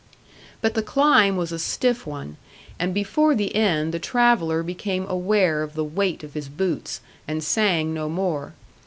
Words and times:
But 0.61 0.73
the 0.73 0.81
climb 0.81 1.35
was 1.37 1.51
a 1.51 1.59
stiff 1.59 2.07
one, 2.07 2.37
and 2.79 2.91
before 2.91 3.35
the 3.35 3.55
end 3.55 3.93
the 3.93 3.99
traveller 3.99 4.63
became 4.63 5.05
aware 5.07 5.61
of 5.61 5.75
the 5.75 5.83
weight 5.83 6.23
of 6.23 6.33
his 6.33 6.49
boots, 6.49 7.01
and 7.27 7.43
sang 7.43 7.93
no 7.93 8.09
more. 8.09 8.55